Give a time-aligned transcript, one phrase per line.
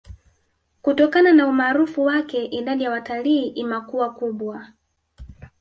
[0.81, 4.67] Kutokana na umaarufu wake idadi ya watalii imakuwa kubwa